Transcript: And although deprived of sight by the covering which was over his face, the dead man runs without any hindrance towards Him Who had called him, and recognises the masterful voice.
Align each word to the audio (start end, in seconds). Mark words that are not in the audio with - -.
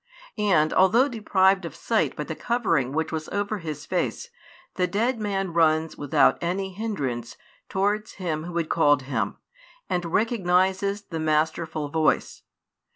And 0.39 0.73
although 0.73 1.07
deprived 1.07 1.63
of 1.63 1.75
sight 1.75 2.15
by 2.15 2.23
the 2.23 2.33
covering 2.33 2.91
which 2.91 3.11
was 3.11 3.29
over 3.29 3.59
his 3.59 3.85
face, 3.85 4.31
the 4.73 4.87
dead 4.87 5.19
man 5.19 5.53
runs 5.53 5.95
without 5.95 6.41
any 6.41 6.73
hindrance 6.73 7.37
towards 7.69 8.13
Him 8.13 8.45
Who 8.45 8.57
had 8.57 8.67
called 8.67 9.03
him, 9.03 9.37
and 9.87 10.03
recognises 10.05 11.03
the 11.03 11.19
masterful 11.19 11.89
voice. 11.89 12.41